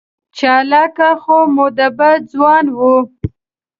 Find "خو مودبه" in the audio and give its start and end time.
1.21-2.11